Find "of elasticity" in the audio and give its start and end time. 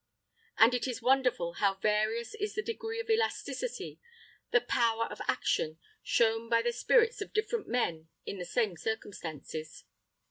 2.99-3.99